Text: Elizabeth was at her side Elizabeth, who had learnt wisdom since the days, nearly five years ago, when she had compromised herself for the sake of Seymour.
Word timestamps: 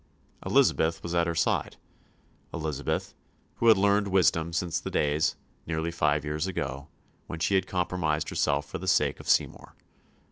Elizabeth 0.43 1.03
was 1.03 1.13
at 1.13 1.27
her 1.27 1.35
side 1.35 1.77
Elizabeth, 2.55 3.13
who 3.57 3.67
had 3.67 3.77
learnt 3.77 4.07
wisdom 4.07 4.51
since 4.51 4.79
the 4.79 4.89
days, 4.89 5.35
nearly 5.67 5.91
five 5.91 6.25
years 6.25 6.47
ago, 6.47 6.87
when 7.27 7.37
she 7.37 7.53
had 7.53 7.67
compromised 7.67 8.29
herself 8.29 8.65
for 8.67 8.79
the 8.79 8.87
sake 8.87 9.19
of 9.19 9.29
Seymour. 9.29 9.75